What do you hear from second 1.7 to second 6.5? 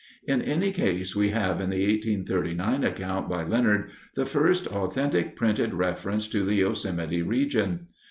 1839 account by Leonard the first authentic printed reference to